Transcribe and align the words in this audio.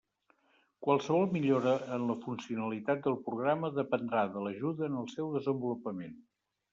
Qualsevol 0.85 1.27
millora 1.33 1.73
en 1.97 2.07
la 2.11 2.15
funcionalitat 2.23 3.03
del 3.07 3.17
programa 3.27 3.71
dependrà 3.75 4.23
de 4.39 4.47
l'ajuda 4.47 4.89
en 4.89 4.97
el 5.03 5.07
seu 5.13 5.31
desenvolupament. 5.37 6.17